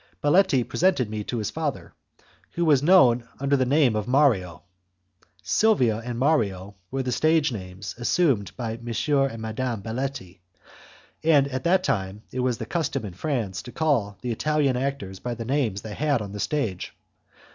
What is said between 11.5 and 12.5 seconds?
that time it